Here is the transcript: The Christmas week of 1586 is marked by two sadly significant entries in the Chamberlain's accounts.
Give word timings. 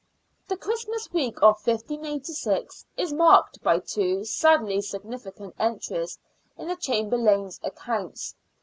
The 0.47 0.57
Christmas 0.57 1.13
week 1.13 1.37
of 1.43 1.63
1586 1.63 2.85
is 2.97 3.13
marked 3.13 3.61
by 3.61 3.77
two 3.77 4.25
sadly 4.25 4.81
significant 4.81 5.53
entries 5.59 6.17
in 6.57 6.69
the 6.69 6.75
Chamberlain's 6.75 7.59
accounts. 7.61 8.33